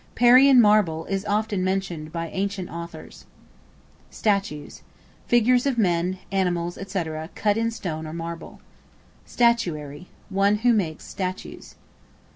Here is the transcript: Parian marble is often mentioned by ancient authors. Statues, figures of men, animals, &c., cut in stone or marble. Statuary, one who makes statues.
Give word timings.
Parian 0.15 0.59
marble 0.59 1.05
is 1.05 1.25
often 1.25 1.63
mentioned 1.63 2.11
by 2.11 2.27
ancient 2.29 2.71
authors. 2.71 3.25
Statues, 4.09 4.81
figures 5.27 5.67
of 5.67 5.77
men, 5.77 6.17
animals, 6.31 6.79
&c., 6.91 7.03
cut 7.35 7.55
in 7.55 7.69
stone 7.69 8.07
or 8.07 8.13
marble. 8.13 8.61
Statuary, 9.27 10.07
one 10.29 10.55
who 10.65 10.73
makes 10.73 11.03
statues. 11.05 11.75